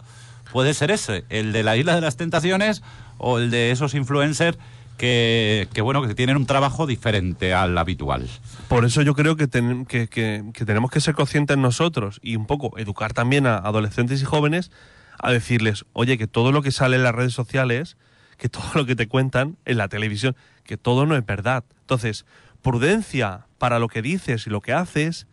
[0.52, 2.82] puede ser ese, el de la isla de las tentaciones
[3.18, 4.58] o el de esos influencers
[4.96, 8.28] que, bueno, que tienen un trabajo diferente al habitual.
[8.68, 13.12] Por eso yo creo que- que tenemos que ser conscientes nosotros y un poco educar
[13.12, 14.70] también a adolescentes y jóvenes
[15.18, 17.96] a decirles, oye, que todo lo que sale en las redes sociales,
[18.36, 21.64] que todo lo que te cuentan en la televisión, que todo no es verdad.
[21.80, 22.24] Entonces,
[22.62, 25.26] prudencia para lo que dices y lo que haces,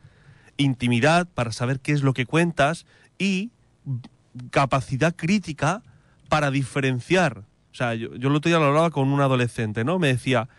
[0.58, 2.86] intimidad para saber qué es lo que cuentas
[3.18, 3.50] y
[4.52, 5.82] capacidad crítica
[6.30, 7.44] para diferenciar.
[7.72, 9.98] O sea, yo, yo el otro día lo hablaba con un adolescente, ¿no?
[10.00, 10.50] Me decía,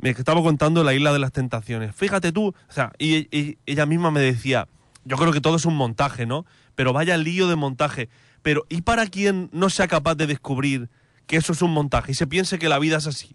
[0.00, 1.94] me estaba contando la isla de las tentaciones.
[1.94, 4.68] Fíjate tú, o sea, y, ella misma me decía,
[5.04, 6.46] yo creo que todo es un montaje, ¿no?
[6.74, 8.08] Pero vaya lío de montaje.
[8.42, 10.88] Pero ¿y para quien no sea capaz de descubrir
[11.26, 13.34] que eso es un montaje y se piense que la vida es así?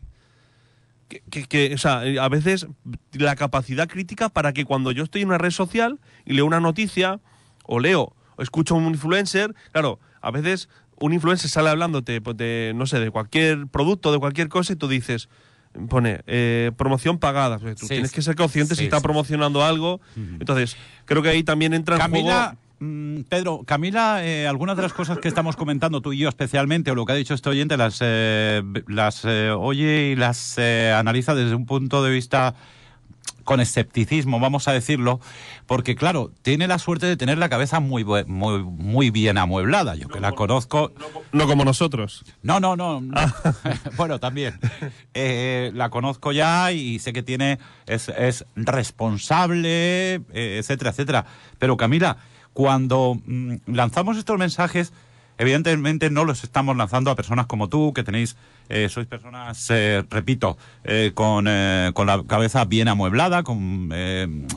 [1.08, 2.68] Que, que- o sea, a veces
[3.14, 6.60] la capacidad crítica para que cuando yo estoy en una red social y leo una
[6.60, 7.20] noticia
[7.64, 10.68] o leo o escucho a un influencer, claro, a veces
[11.00, 14.76] un influencer sale hablándote pues, de, no sé, de cualquier producto, de cualquier cosa y
[14.76, 15.30] tú dices,
[15.90, 17.60] pone eh, promoción pagada.
[17.60, 19.04] Pues tú Sí, tienes que ser consciente Sí, si está sí.
[19.04, 20.00] promocionando algo.
[20.16, 22.94] Entonces, creo que ahí también entra en Camila, juego...
[22.94, 26.92] mm, Pedro, Camila, eh, algunas de las cosas que estamos comentando tú y yo especialmente,
[26.92, 30.94] o lo que ha dicho este oyente, las, eh, las eh, oye y las eh,
[30.98, 32.56] analiza desde un punto de vista
[33.46, 35.22] con escepticismo, vamos a decirlo,
[35.68, 39.96] porque claro, tiene la suerte de tener la cabeza muy, muy, muy bien amueblada.
[39.96, 40.92] Yo que la conozco,
[41.32, 42.26] No como nosotros.
[42.42, 43.02] no, no, no.
[43.02, 43.14] no.
[43.98, 44.60] bueno, también.
[45.14, 51.26] Eh, la conozco ya y sé que tiene es, es responsable, eh, etcétera, etcétera.
[51.60, 52.18] Pero Camila,
[52.54, 54.92] cuando mm, lanzamos estos mensajes,
[55.38, 58.38] evidentemente no los estamos lanzando a personas como tú, que tenéis,
[58.69, 61.45] eh, sois personas, eh, repito, eh, con,
[61.93, 63.89] con la cabeza bien amueblada, con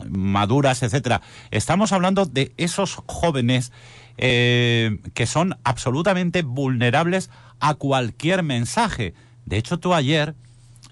[0.09, 1.21] maduras, etcétera.
[1.51, 3.71] Estamos hablando de esos jóvenes
[4.17, 7.29] que son absolutamente vulnerables
[7.61, 9.13] a cualquier mensaje.
[9.45, 10.35] De hecho, tú ayer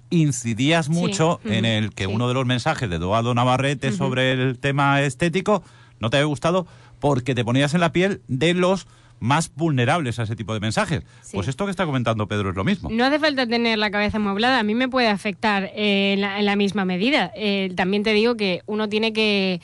[0.09, 2.11] incidías Sí, mucho en el que sí.
[2.11, 5.63] uno de los mensajes de Eduardo Navarrete sobre el tema estético
[5.99, 6.65] no te había gustado
[6.99, 8.87] porque te ponías en la piel de los
[9.19, 11.03] más vulnerables a ese tipo de mensajes.
[11.21, 11.35] Sí.
[11.35, 12.89] Pues esto que está comentando Pedro es lo mismo.
[12.91, 16.39] No hace falta tener la cabeza amueblada, a mí me puede afectar eh, en, la,
[16.39, 17.31] en la misma medida.
[17.35, 19.61] Eh, también te digo que uno tiene que,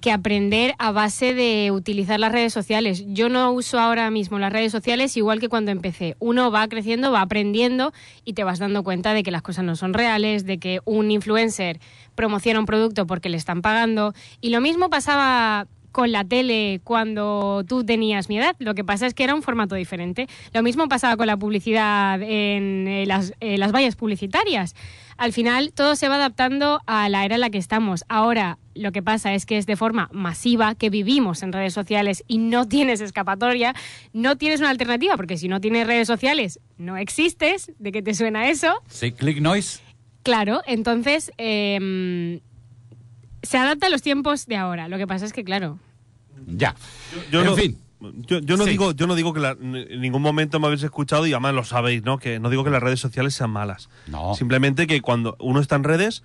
[0.00, 3.04] que aprender a base de utilizar las redes sociales.
[3.08, 6.16] Yo no uso ahora mismo las redes sociales igual que cuando empecé.
[6.18, 7.92] Uno va creciendo, va aprendiendo
[8.24, 11.10] y te vas dando cuenta de que las cosas no son reales, de que un
[11.10, 11.80] influencer
[12.14, 14.14] promociona un producto porque le están pagando.
[14.40, 18.54] Y lo mismo pasaba con la tele cuando tú tenías mi edad.
[18.58, 20.28] Lo que pasa es que era un formato diferente.
[20.52, 24.74] Lo mismo pasaba con la publicidad en eh, las, eh, las vallas publicitarias.
[25.16, 28.04] Al final todo se va adaptando a la era en la que estamos.
[28.10, 32.24] Ahora lo que pasa es que es de forma masiva, que vivimos en redes sociales
[32.28, 33.74] y no tienes escapatoria,
[34.12, 37.72] no tienes una alternativa, porque si no tienes redes sociales no existes.
[37.78, 38.82] ¿De qué te suena eso?
[38.88, 39.80] Sí, click noise.
[40.26, 42.40] Claro, entonces em,
[43.46, 44.88] se adapta a los tiempos de ahora.
[44.88, 45.78] Lo que pasa es que, claro,
[46.46, 46.74] Ya.
[47.32, 47.78] Yo en no, fin.
[48.26, 48.70] Yo, yo no Sí.
[48.70, 51.64] digo, yo no digo que la- en ningún momento me habéis escuchado y además lo
[51.64, 52.18] sabéis, ¿no?
[52.18, 53.88] Que no digo que las redes sociales sean malas.
[54.06, 54.34] No.
[54.34, 56.22] Simplemente que cuando uno está en redes,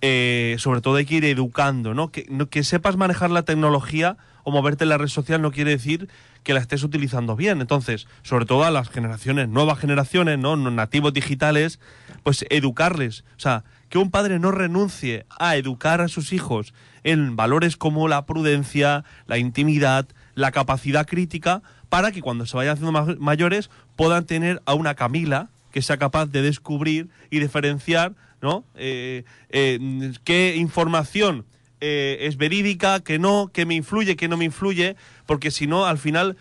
[0.00, 2.10] eh, sobre todo hay que ir educando, ¿no?
[2.10, 5.70] Que, no- que sepas manejar la tecnología o moverte en la red social no quiere
[5.70, 6.08] decir
[6.42, 7.60] que la estés utilizando bien.
[7.60, 10.56] Entonces, sobre todo a las generaciones, nuevas generaciones, ¿no?
[10.56, 11.78] No Nativos digitales,
[12.24, 13.22] pues educarles.
[13.36, 16.72] O sea, que un padre no renuncie a educar a sus hijos
[17.04, 22.72] en valores como la prudencia, la intimidad, la capacidad crítica, para que cuando se vayan
[22.72, 28.14] haciendo ma- mayores puedan tener a una Camila que sea capaz de descubrir y diferenciar,
[28.40, 28.64] ¿no?
[28.76, 29.78] Eh, eh,
[30.24, 31.44] qué información
[31.82, 35.84] eh, es verídica, que no, que me influye, que no me influye, porque si no,
[35.84, 36.38] al final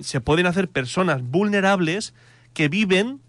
[0.00, 2.14] se pueden hacer personas vulnerables
[2.54, 3.20] que viven,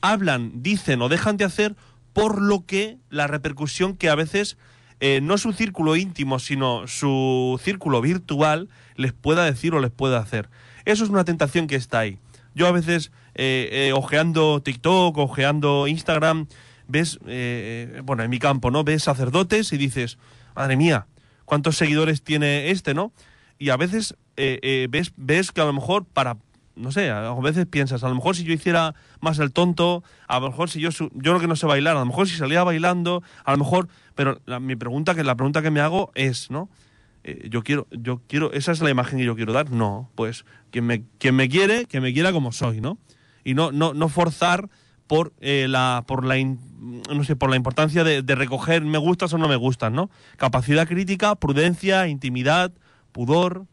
[0.00, 1.76] hablan, dicen o dejan de hacer
[2.16, 4.56] por lo que la repercusión que a veces
[5.00, 10.16] eh, no su círculo íntimo, sino su círculo virtual les pueda decir o les pueda
[10.16, 10.48] hacer.
[10.86, 12.18] Eso es una tentación que está ahí.
[12.54, 16.46] Yo a veces, eh, eh, ojeando TikTok, ojeando Instagram,
[16.88, 17.18] ves,
[18.04, 18.82] bueno, en mi campo, ¿no?
[18.82, 20.16] Ves sacerdotes y dices,
[20.54, 21.08] madre mía,
[21.44, 23.12] ¿cuántos seguidores tiene este, no?
[23.58, 26.38] Y a veces ves, ves que a lo mejor para,
[26.76, 30.38] no sé, a veces piensas, a lo mejor si yo hiciera más el tonto, a
[30.38, 32.62] lo mejor si yo, yo lo que no sé bailar, a lo mejor si salía
[32.64, 36.50] bailando, a lo mejor, pero la, mi pregunta que la pregunta que me hago es,
[36.50, 36.68] ¿no?
[37.24, 40.44] Eh, yo quiero, yo quiero, esa es la imagen que yo quiero dar, no, pues
[40.70, 42.98] quien me, quien me quiere, que me quiera como soy, ¿no?
[43.42, 44.68] Y no, no, no forzar
[45.06, 46.60] por eh, la, por la, in-
[47.12, 50.10] no sé, por la importancia de, de recoger me gustas o no me gustas, ¿no?
[50.36, 52.72] Capacidad crítica, prudencia, intimidad,
[53.12, 53.66] pudor.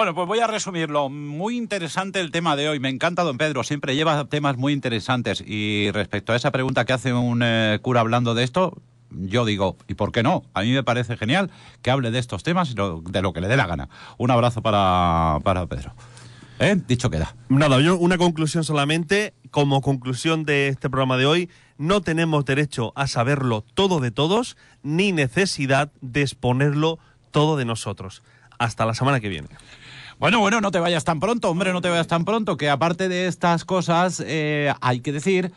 [0.00, 1.10] Bueno, pues voy a resumirlo.
[1.10, 2.80] Muy interesante el tema de hoy.
[2.80, 3.62] Me encanta, don Pedro.
[3.64, 5.44] Siempre lleva temas muy interesantes.
[5.46, 9.76] Y respecto a esa pregunta que hace un eh, cura hablando de esto, yo digo,
[9.88, 10.42] ¿y por qué no?
[10.54, 11.50] A mí me parece genial
[11.82, 13.90] que hable de estos temas y de lo que le dé la gana.
[14.16, 15.92] Un abrazo para, para Pedro.
[16.60, 16.80] ¿Eh?
[16.88, 17.36] Dicho queda.
[17.50, 19.34] Nada, yo una conclusión solamente.
[19.50, 24.56] Como conclusión de este programa de hoy, no tenemos derecho a saberlo todo de todos,
[24.82, 26.98] ni necesidad de exponerlo
[27.32, 28.22] todo de nosotros.
[28.58, 29.48] Hasta la semana que viene.
[30.20, 33.08] Bueno, bueno, no te vayas tan pronto, hombre, no te vayas tan pronto, que aparte
[33.08, 35.50] de estas cosas, eh, hay que decir,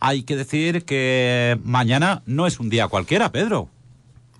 [0.00, 3.68] hay que decir que mañana no es un día cualquiera, Pedro.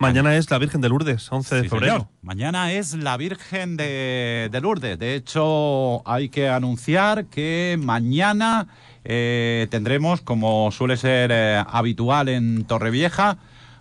[0.00, 1.92] Mañana es la Virgen de Lourdes, 11 de Sí, febrero.
[1.92, 2.08] señor.
[2.22, 4.98] Mañana es la Virgen de, de Lourdes.
[4.98, 8.66] De hecho, hay que anunciar que mañana
[9.04, 13.38] eh, tendremos, como suele ser eh, habitual en Torrevieja,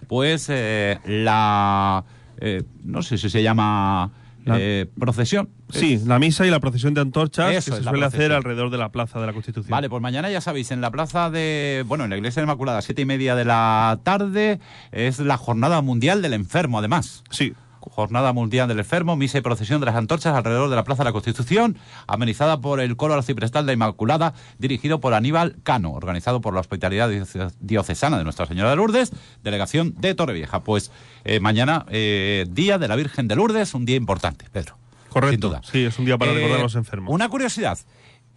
[0.08, 2.04] pues eh, la,
[2.40, 4.12] eh, no sé si se llama
[4.46, 8.06] La- eh, procesión, Sí, la misa y la procesión de antorchas Eso que se suele
[8.06, 9.70] hacer alrededor de la plaza de la Constitución.
[9.72, 11.84] Vale, pues mañana ya sabéis, en la plaza de.
[11.88, 14.60] Bueno, en la Iglesia de la Inmaculada, siete y media de la tarde,
[14.92, 17.24] es la Jornada Mundial del Enfermo, además.
[17.30, 21.04] Sí, Jornada Mundial del Enfermo, misa y procesión de las antorchas alrededor de la Plaza
[21.04, 25.92] de la Constitución, amenizada por el coro arciprestal de la Inmaculada, dirigido por Aníbal Cano,
[25.94, 29.12] organizado por la Hospitalidad Dioce- Diocesana de Nuestra Señora de Lourdes,
[29.44, 30.62] delegación de Torrevieja.
[30.64, 30.92] Pues
[31.24, 34.78] eh, mañana, eh, Día de la Virgen de Lourdes, un día importante, Pedro.
[35.10, 35.32] Correcto.
[35.32, 35.62] Sin duda.
[35.64, 37.14] Sí, es un día para Eh, recordar a los enfermos.
[37.14, 37.78] Una curiosidad.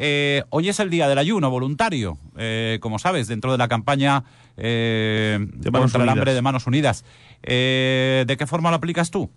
[0.02, 4.24] Eh, hoy es el día del ayuno voluntario, eh, como sabes, dentro de la campaña
[4.56, 5.38] eh,
[5.70, 7.04] contra el hambre de Manos Unidas.
[7.42, 9.30] Eh, ¿De qué forma lo aplicas tú?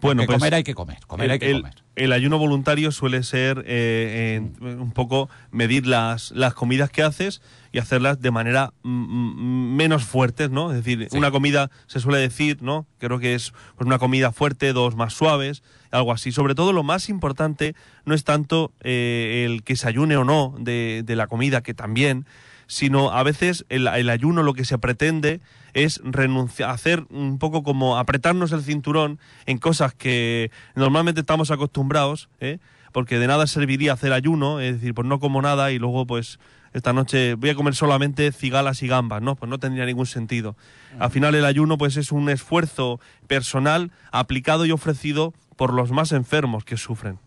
[0.00, 1.74] Bueno, pues, comer hay que comer, comer el, hay que comer.
[1.96, 7.78] el ayuno voluntario suele ser eh, un poco medir las, las comidas que haces y
[7.78, 10.70] hacerlas de manera mm, mm, menos fuertes, ¿no?
[10.72, 11.16] Es decir, Sí.
[11.16, 12.86] una comida se suele decir, ¿no?
[12.98, 16.32] Creo que es pues, una comida fuerte, dos más suaves, algo así.
[16.32, 20.54] Sobre todo lo más importante no es tanto eh, el que se ayune o no
[20.58, 22.26] de, de la comida, que también,
[22.70, 25.40] sino a veces el, el ayuno lo que se pretende
[25.74, 32.28] es renunciar, hacer un poco como apretarnos el cinturón en cosas que normalmente estamos acostumbrados,
[32.38, 32.58] ¿eh?
[32.92, 36.38] porque de nada serviría hacer ayuno, es decir, pues no como nada y luego pues
[36.72, 39.34] esta noche voy a comer solamente cigalas y gambas, ¿no?
[39.34, 40.56] Pues no tendría ningún sentido.
[41.00, 46.12] Al final el ayuno pues es un esfuerzo personal aplicado y ofrecido por los más
[46.12, 47.18] enfermos que sufren.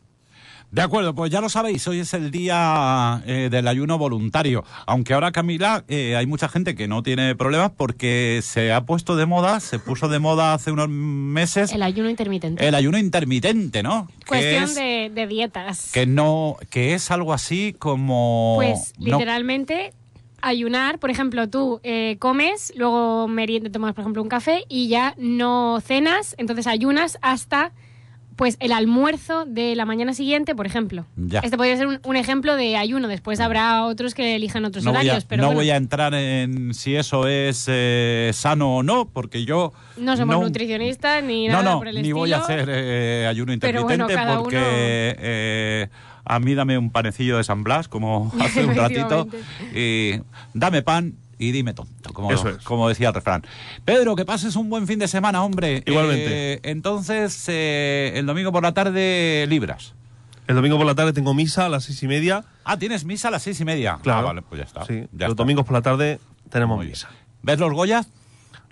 [0.74, 4.64] De acuerdo, pues ya lo sabéis, hoy es el día eh, del ayuno voluntario.
[4.88, 9.16] Aunque ahora, Camila, eh, hay mucha gente que no tiene problemas porque se ha puesto
[9.16, 12.68] de moda, se puso de moda hace unos meses El ayuno intermitente.
[12.68, 14.08] el ayuno intermitente, ¿no?
[14.28, 15.92] Cuestión es- de, de dietas.
[15.94, 19.94] que no que es algo así como Pues no- literalmente
[20.42, 25.14] ayunar, por ejemplo, tú eh, comes, luego merienda, tomas, por ejemplo, un café y ya
[25.20, 27.74] no cenas, entonces ayunas hasta
[28.36, 31.06] pues el almuerzo de la mañana siguiente, por ejemplo.
[31.16, 31.40] Ya.
[31.40, 33.08] Este podría ser un, un ejemplo de ayuno.
[33.08, 35.76] Después habrá otros que elijan otros no voy, a, horarios, pero no bueno, voy a
[35.76, 41.24] entrar en si eso es eh, sano o no, porque yo no somos no- nutricionistas
[41.24, 42.18] ni nada no, por el ni estilo.
[42.18, 45.88] voy a hacer eh, ayuno Pero intermitente bueno, cada porque uno- eh,
[46.26, 49.28] a mí dame un panecillo de San Blas, como hace un ratito,
[49.76, 50.14] y
[50.54, 52.58] dame pan y dime tonto, como, Eso es.
[52.64, 53.44] como decía el refrán.
[53.86, 55.84] Pedro, que pases un buen fin de semana, hombre.
[55.86, 56.54] Igualmente.
[56.54, 59.94] Eh, entonces, eh, el domingo por la tarde, libras.
[60.48, 62.44] El domingo por la tarde tengo misa a las seis y media.
[62.66, 64.00] Ah, tienes misa a las seis y media.
[64.04, 64.20] Claro.
[64.20, 64.86] Ah, vale, pues ya está.
[64.86, 65.36] Sí, ya los está.
[65.36, 66.20] domingos por la tarde
[66.50, 67.10] tenemos misa.
[67.42, 68.06] ¿Ves los Goya?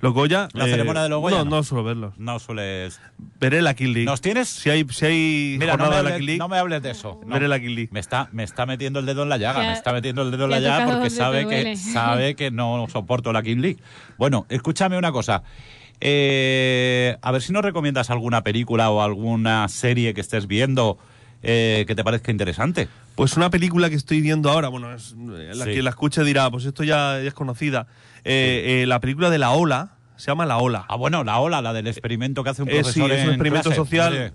[0.02, 0.48] Los Goya.
[0.54, 1.38] ¿La ceremonia de los Goya?
[1.40, 1.52] No, No.
[1.58, 2.14] no suelo verlos.
[2.18, 3.00] No sueles.
[3.40, 4.06] Veré la Kill League.
[4.06, 4.50] ¿Nos tienes?
[4.50, 6.82] Si hay, si hay Mira, no me, jornada de la Kill League, no me hables
[6.82, 7.20] de eso.
[7.26, 7.34] No.
[7.34, 7.90] veré la Kill League.
[7.92, 10.32] Me está, me está metiendo el dedo en la llaga, Ya- me está metiendo el
[10.32, 13.78] dedo en la llaga porque sabe que, sabe que no soporto la King League.
[14.18, 15.44] Bueno, escúchame una cosa.
[16.04, 20.98] Eh, a ver si nos recomiendas alguna película o alguna serie que estés viendo
[21.44, 22.88] eh, que te parezca interesante.
[23.16, 25.74] Pues una película que estoy viendo ahora, bueno, es, eh, la Sí.
[25.74, 27.88] que la escuche dirá, pues esto ya, ya es conocida.
[28.24, 30.86] Eh, eh, la película de La Ola, se llama La Ola.
[30.88, 33.30] Ah, bueno, la ola, la del experimento que hace un profesor sí, es un en
[33.30, 33.76] experimento clase.
[33.76, 34.34] social.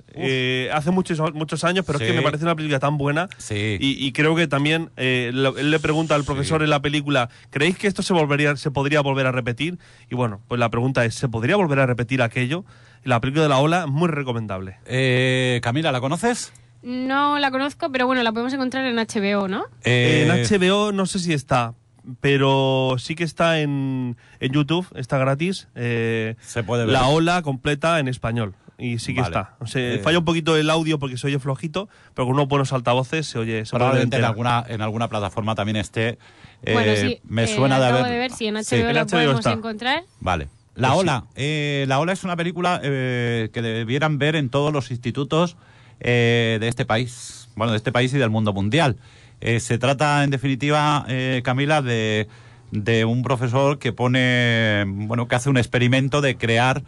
[0.73, 3.29] Hace muchos, muchos años, pero es que me parece una película tan buena.
[3.39, 3.77] Sí.
[3.79, 7.79] Y, y creo que también lo- él le pregunta al profesor en la película, ¿creéis
[7.79, 9.79] que esto se volvería, se podría volver a repetir?
[10.11, 12.65] Y bueno, pues la pregunta es, ¿se podría volver a repetir aquello?
[13.05, 14.79] La película de la ola es muy recomendable.
[14.87, 16.53] Eh, Camila, ¿la conoces?
[16.87, 19.65] No la conozco, pero bueno, la podemos encontrar en HBO, ¿no?
[19.83, 21.75] Eh, en HBO no sé si está,
[22.21, 25.67] pero sí que está en, en YouTube, está gratis.
[25.75, 26.93] eh, Se puede ver.
[26.93, 28.55] La ola completa en español.
[28.79, 29.35] Y sí que Vale.
[29.35, 29.57] está.
[29.59, 32.47] O sea, Eh, falla un poquito el audio porque se oye flojito, pero con unos
[32.47, 33.65] buenos altavoces se oye.
[33.65, 36.19] Se Probablemente en alguna, en alguna plataforma también esté.
[36.63, 37.19] Eh, bueno, sí.
[37.25, 38.05] Me eh, suena de haber.
[38.05, 38.77] de ver si en HBO Sí.
[38.77, 39.53] En la HBO podemos está.
[39.53, 40.05] encontrar.
[40.21, 40.49] Vale.
[40.75, 41.01] La Pues sí.
[41.01, 41.25] Ola.
[41.37, 45.57] Eh, la Ola es una película eh, que debieran ver en todos los institutos
[46.01, 47.49] eh, de este país.
[47.57, 48.97] Bueno, de este país y del mundo mundial.
[49.41, 52.27] Eh, se trata, en definitiva, eh, Camila, de,
[52.71, 56.83] de un profesor que pone, bueno, que hace un experimento de crear,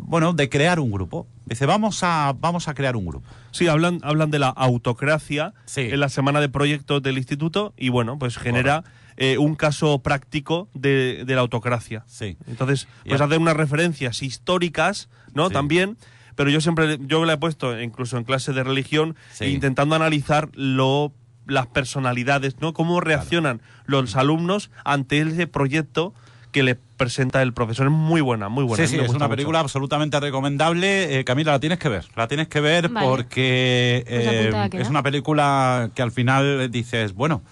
[0.00, 1.26] bueno, de crear un grupo.
[1.44, 3.26] Dice, vamos a, vamos a crear un grupo.
[3.52, 5.82] Sí, hablan, hablan de la autocracia Sí.
[5.82, 8.82] en la semana de proyectos del instituto y bueno, pues genera
[9.16, 12.04] eh, un caso práctico de, de la autocracia.
[12.06, 12.36] Sí.
[12.48, 13.24] Entonces, pues Ya.
[13.24, 15.48] hacer unas referencias históricas, ¿no?
[15.48, 15.54] Sí.
[15.54, 15.96] También,
[16.36, 19.46] pero yo siempre, yo le he puesto incluso en clase de religión, Sí.
[19.46, 21.12] intentando analizar lo
[21.48, 22.72] las personalidades, ¿no?
[22.72, 26.12] Cómo reaccionan los alumnos ante ese proyecto
[26.50, 27.86] que le presenta el profesor.
[27.86, 28.84] Es muy buena, muy buena.
[28.84, 29.30] sí, sí, es una mucho.
[29.30, 31.18] película absolutamente recomendable.
[31.20, 32.04] Eh, Camila, la tienes que ver.
[32.16, 33.06] La tienes que ver Vale.
[33.06, 37.42] porque Pues eh, es una película que al final dices, bueno,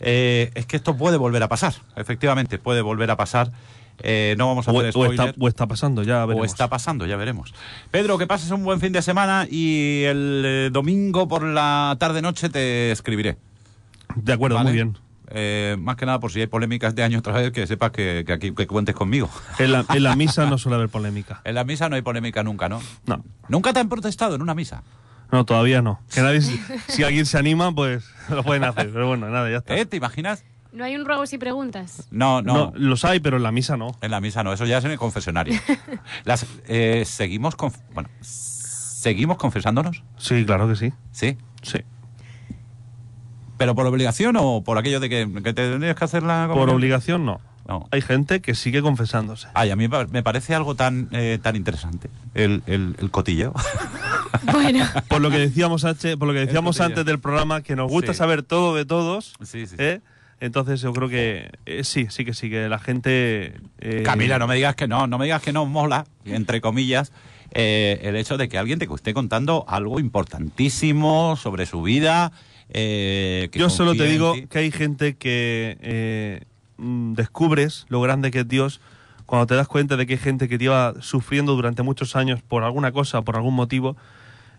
[0.00, 1.74] eh, es que esto puede volver a pasar.
[1.96, 3.52] Efectivamente, puede volver a pasar.
[4.02, 5.28] Eh, no vamos a O, hacer o spoiler.
[5.28, 6.46] está, o está pasando, ya O veremos.
[6.50, 7.52] está pasando, ya veremos.
[7.90, 12.48] Pedro, que pases un buen fin de semana y el eh, domingo por la tarde-noche
[12.48, 13.36] te escribiré.
[14.16, 14.70] De acuerdo, ¿vale?
[14.70, 14.96] muy bien.
[15.32, 18.24] Eh, más que nada, por si hay polémicas de año otra vez, que sepas que,
[18.26, 19.30] que aquí que cuentes conmigo.
[19.60, 21.40] En la, en la misa no suele haber polémica.
[21.44, 22.80] En la misa no hay polémica nunca, ¿no?
[23.06, 24.82] No, ¿Nunca te han protestado en una misa?
[25.30, 26.00] no, todavía no.
[26.12, 26.40] Que nadie,
[26.88, 28.90] si alguien se anima, pues lo pueden hacer.
[28.92, 29.76] Pero bueno, nada, ya está.
[29.76, 29.86] ¿Eh?
[29.86, 30.42] ¿Te imaginas?
[30.72, 32.06] ¿No hay un ruegos y preguntas?
[32.10, 32.54] No, no.
[32.54, 33.96] No, los hay, pero en la misa no.
[34.02, 35.58] En la misa no, eso ya es en el confesionario.
[36.24, 40.92] Las, eh, seguimos conf- bueno, seguimos confesándonos, Sí, claro que sí.
[41.12, 41.36] sí.
[41.62, 41.78] Sí.
[43.58, 46.70] Pero por obligación o por aquello de que, que te tendrías que hacer la Por
[46.70, 47.40] obligación no.
[47.68, 47.86] No.
[47.92, 49.46] Hay gente que sigue confesándose.
[49.54, 53.52] Ay, a mí me parece algo tan eh, tan interesante el, el, el cotilleo.
[54.52, 57.74] Bueno, Por lo que decíamos, H, por lo que decíamos sí, antes del programa, que
[57.76, 58.18] nos gusta Sí.
[58.18, 59.34] saber todo de todos.
[59.42, 59.74] Sí, sí.
[59.78, 60.00] ¿eh?
[60.40, 63.54] Entonces yo creo que eh, sí, sí que sí, que la gente...
[63.78, 67.12] eh, Camila, no me digas que no, no me digas que no mola, entre comillas,
[67.52, 72.32] eh, el hecho de que alguien te esté contando algo importantísimo sobre su vida.
[72.70, 76.46] eh, que Yo solo te digo que hay gente que
[76.78, 78.80] mm, descubres lo grande que es Dios
[79.26, 82.42] cuando te das cuenta de que hay gente que te iba sufriendo durante muchos años
[82.42, 83.96] por alguna cosa, por algún motivo,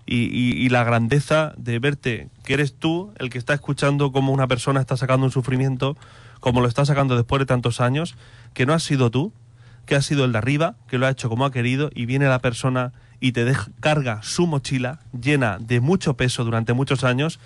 [0.06, 4.32] y, y- y la grandeza de verte que eres tú el que está escuchando cómo
[4.34, 5.96] una persona está sacando un sufrimiento,
[6.40, 8.16] como lo está sacando después de tantos años,
[8.54, 9.32] que no has sido tú,
[9.86, 12.28] que has sido el de arriba, que lo ha hecho como ha querido, y viene
[12.28, 17.40] la persona y te deja, carga su mochila llena de mucho peso durante muchos años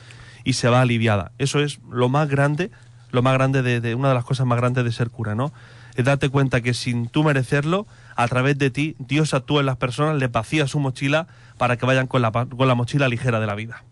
[0.43, 1.31] y se va aliviada.
[1.37, 2.71] Eso es lo más grande,
[3.11, 5.51] lo más grande de, de- una de las cosas más grandes de ser cura, ¿no?
[5.95, 9.77] Es darte cuenta que sin tú merecerlo, a través de ti, Dios actúa en las
[9.77, 13.47] personas, les vacía su mochila para que vayan con la, con la mochila ligera de
[13.47, 13.83] la vida.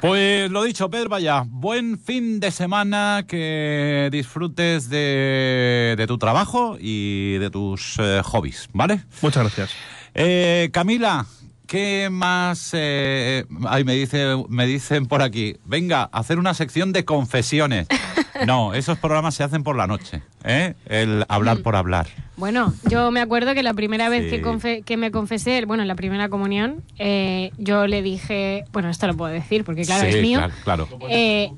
[0.00, 6.76] Pues lo dicho, Pedro, vaya, buen fin de semana, que disfrutes de, de tu trabajo
[6.78, 9.00] y de tus eh, hobbies, ¿vale?
[9.22, 9.70] Muchas gracias.
[10.14, 11.24] Eh, Camila,
[11.66, 12.72] ¿qué más?
[12.74, 17.86] Eh, ay, me, dice, me dicen por aquí, venga, hacer una sección de confesiones.
[18.46, 20.74] No, esos programas se hacen por la noche, ¿eh?
[20.86, 22.06] El hablar por hablar.
[22.36, 24.40] bueno, yo me acuerdo que la primera vez Sí.
[24.42, 29.06] que, que me confesé, bueno, en la primera comunión, eh, yo le dije, bueno, esto
[29.06, 30.38] lo puedo decir porque claro, Sí, es mío.
[30.64, 31.06] Claro, claro.
[31.08, 31.50] Eh,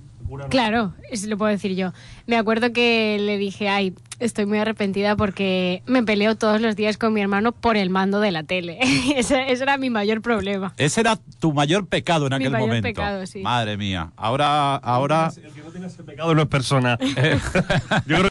[0.50, 1.92] claro, eso lo puedo decir yo.
[2.26, 6.96] Me acuerdo que le dije, ay, estoy muy arrepentida porque me peleo todos los días
[6.98, 8.78] con mi hermano por el mando de la tele.
[9.16, 10.74] ese, ese era mi mayor problema.
[10.76, 12.86] Ese era tu mayor pecado en Mi aquel mayor momento.
[12.88, 13.40] pecado, sí.
[13.40, 14.12] Madre mía.
[14.16, 15.30] Ahora, ahora.
[15.36, 16.98] El que no tiene ese pecado no es persona.
[18.06, 18.22] Yo creo